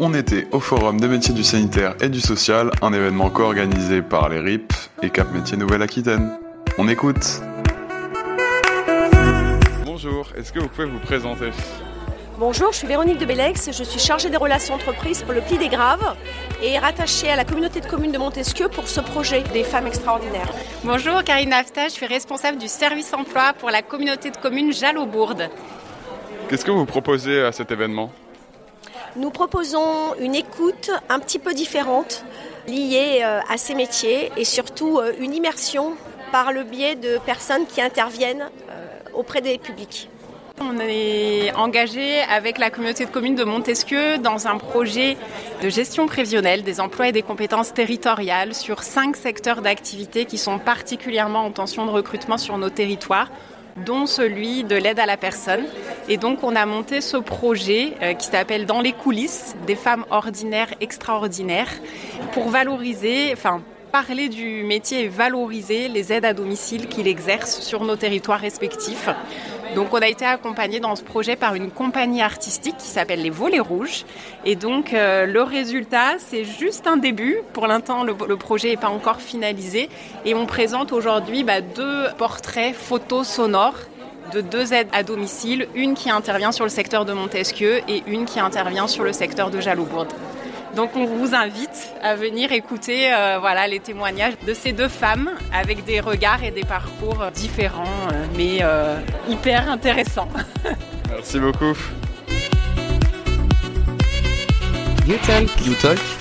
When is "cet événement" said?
27.50-28.12